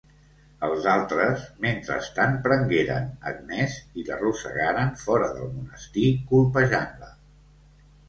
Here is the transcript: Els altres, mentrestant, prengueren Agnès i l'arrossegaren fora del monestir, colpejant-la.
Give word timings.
Els 0.67 0.87
altres, 0.93 1.43
mentrestant, 1.65 2.33
prengueren 2.49 3.07
Agnès 3.33 3.77
i 4.03 4.09
l'arrossegaren 4.09 4.93
fora 5.05 5.33
del 5.39 5.49
monestir, 5.55 6.11
colpejant-la. 6.35 7.17